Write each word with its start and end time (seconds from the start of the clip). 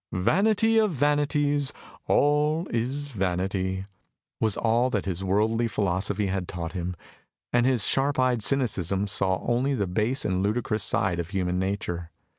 "Vanity 0.13 0.79
of 0.79 0.89
vanities, 0.89 1.73
all 2.07 2.65
is 2.71 3.05
vanity," 3.09 3.85
was 4.39 4.57
all 4.57 4.89
that 4.89 5.05
his 5.05 5.23
worldly 5.23 5.67
philosophy 5.67 6.25
had 6.25 6.47
taught 6.47 6.73
him, 6.73 6.95
and 7.53 7.67
his 7.67 7.85
sharp 7.85 8.17
eyed 8.17 8.41
cynicism 8.41 9.05
saw 9.05 9.45
only 9.47 9.75
the 9.75 9.85
base 9.85 10.25
and 10.25 10.41
ludicrous 10.41 10.83
side 10.83 11.19
of 11.19 11.29
human 11.29 11.59
nature. 11.59 12.09